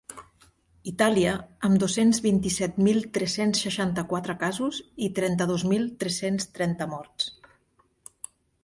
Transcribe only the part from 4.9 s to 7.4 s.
i trenta-dos mil tres-cents trenta morts.